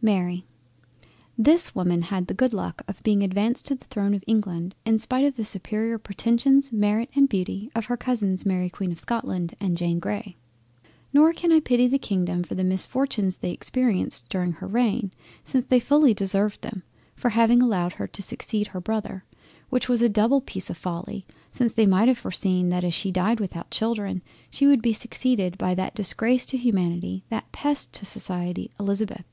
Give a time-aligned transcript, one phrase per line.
[0.00, 0.46] MARY
[1.36, 5.00] This woman had the good luck of being advanced to the throne of England, in
[5.00, 9.56] spite of the superior pretensions, Merit, and Beauty of her Cousins Mary Queen of Scotland
[9.58, 10.36] and Jane Grey.
[11.12, 15.10] Nor can I pity the Kingdom for the misfortunes they experienced during her Reign,
[15.42, 16.84] since they fully deserved them,
[17.16, 21.72] for having allowed her to succeed her Brother—which was a double peice of folly, since
[21.72, 25.74] they might have foreseen that as she died without children, she would be succeeded by
[25.74, 29.24] that disgrace to humanity, that pest of society, Elizabeth.